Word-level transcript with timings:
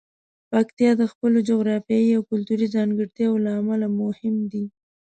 پکتیا 0.51 0.91
د 0.97 1.03
خپلو 1.11 1.37
جغرافیايي 1.49 2.11
او 2.17 2.21
کلتوري 2.31 2.67
ځانګړتیاوو 2.75 3.43
له 3.45 3.51
امله 3.59 3.87
مهم 4.01 4.35
دی. 4.51 4.65